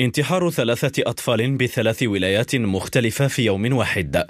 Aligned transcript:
انتحار 0.00 0.50
ثلاثة 0.50 1.02
أطفال 1.06 1.56
بثلاث 1.56 2.02
ولايات 2.02 2.56
مختلفة 2.56 3.26
في 3.26 3.42
يوم 3.42 3.76
واحد. 3.76 4.26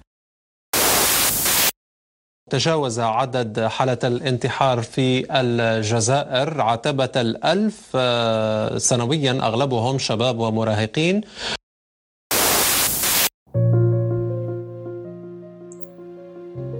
تجاوز 2.50 3.00
عدد 3.00 3.60
حالة 3.60 3.98
الانتحار 4.04 4.82
في 4.82 5.26
الجزائر 5.40 6.60
عتبة 6.60 7.12
الألف 7.16 7.92
آه، 7.94 8.78
سنويا 8.78 9.32
أغلبهم 9.32 9.98
شباب 9.98 10.38
ومراهقين. 10.38 11.20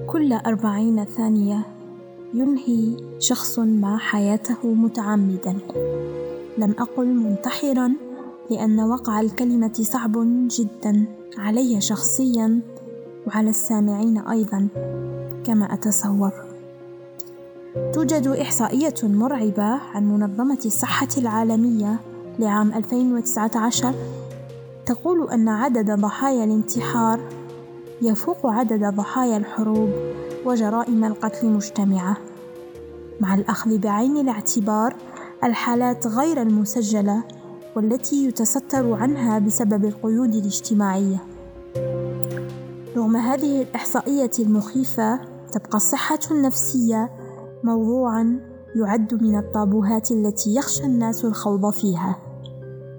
كل 0.07 0.33
أربعين 0.47 1.05
ثانية 1.05 1.67
ينهي 2.35 2.97
شخص 3.19 3.59
ما 3.59 3.99
حياته 3.99 4.67
متعمدا. 4.67 5.59
لم 6.59 6.75
أقل 6.79 7.07
منتحرا 7.07 8.10
لأن 8.51 8.81
وقع 8.81 9.21
الكلمة 9.21 9.73
صعب 9.73 10.13
جدا 10.49 11.05
علي 11.39 11.81
شخصيا 11.81 12.61
وعلى 13.27 13.51
السامعين 13.51 14.19
أيضا 14.19 14.69
كما 15.45 15.75
أتصور. 15.75 16.33
توجد 17.93 18.27
إحصائية 18.27 18.95
مرعبة 19.03 19.63
عن 19.95 20.05
منظمة 20.05 20.59
الصحة 20.67 21.09
العالمية 21.19 22.01
لعام 22.39 22.73
2019 22.73 23.95
تقول 24.87 25.31
أن 25.31 25.49
عدد 25.49 25.91
ضحايا 25.91 26.45
الانتحار 26.45 27.21
يفوق 28.03 28.47
عدد 28.47 28.95
ضحايا 28.95 29.37
الحروب 29.37 29.91
وجرائم 30.45 31.05
القتل 31.05 31.47
مجتمعة. 31.47 32.17
مع 33.21 33.35
الأخذ 33.35 33.79
بعين 33.79 34.17
الاعتبار 34.17 34.97
الحالات 35.45 36.07
غير 36.07 36.43
المسجلة 36.43 37.23
والتي 37.77 38.29
يتستر 38.29 38.93
عنها 38.93 39.39
بسبب 39.39 39.85
القيود 39.85 40.35
الاجتماعية 40.35 41.19
رغم 42.97 43.17
هذه 43.17 43.63
الإحصائية 43.63 44.31
المخيفة 44.39 45.21
تبقى 45.53 45.77
الصحة 45.77 46.19
النفسية 46.31 47.11
موضوعًا 47.65 48.41
يعد 48.77 49.23
من 49.23 49.39
الطابوهات 49.39 50.11
التي 50.11 50.55
يخشى 50.55 50.85
الناس 50.85 51.25
الخوض 51.25 51.71
فيها، 51.71 52.17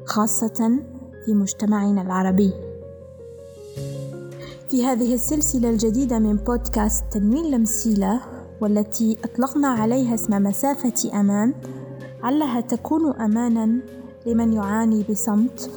خاصة 0.05 0.79
في 1.25 1.33
مجتمعنا 1.33 2.01
العربي. 2.01 2.53
في 4.69 4.85
هذه 4.85 5.13
السلسلة 5.13 5.69
الجديدة 5.69 6.19
من 6.19 6.35
بودكاست 6.35 7.03
تنوين 7.11 7.51
لمسيلة 7.51 8.21
والتي 8.61 9.17
أطلقنا 9.23 9.67
عليها 9.67 10.13
اسم 10.13 10.43
مسافة 10.43 11.19
أمان 11.19 11.53
علها 12.23 12.61
تكون 12.61 13.13
أمانا 13.13 13.81
لمن 14.25 14.53
يعاني 14.53 15.05
بصمت. 15.09 15.71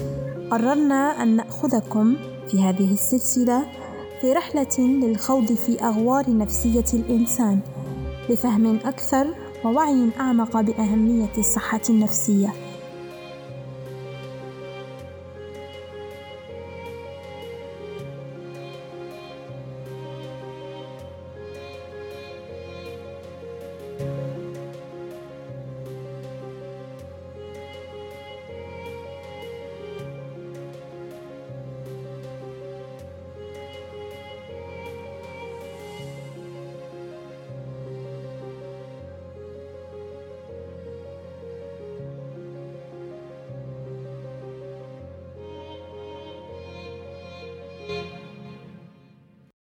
قررنا 0.51 1.23
أن 1.23 1.37
نأخذكم 1.37 2.17
في 2.51 2.63
هذه 2.63 2.93
السلسلة 2.93 3.65
في 4.21 4.33
رحلة 4.33 4.79
للخوض 4.79 5.53
في 5.53 5.81
أغوار 5.85 6.37
نفسية 6.37 6.85
الإنسان 6.95 7.61
لفهم 8.31 8.79
أكثر 8.85 9.27
ووعي 9.65 10.11
أعمق 10.21 10.61
بأهمية 10.61 11.33
الصحة 11.39 11.81
النفسية. 11.91 12.53